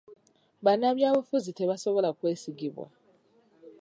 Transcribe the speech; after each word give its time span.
Bannabyabufuzi 0.65 1.51
tebasobola 1.59 2.09
kwesigibwa, 2.17 2.85